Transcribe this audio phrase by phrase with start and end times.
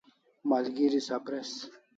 [0.53, 1.49] Malgeri sapres